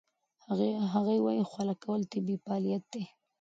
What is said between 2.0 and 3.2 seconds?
طبیعي فعالیت دی.